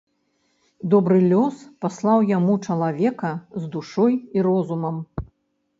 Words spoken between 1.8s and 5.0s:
паслаў яму чалавека з душой і розумам.